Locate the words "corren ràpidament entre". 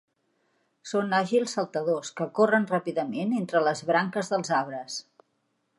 2.41-3.63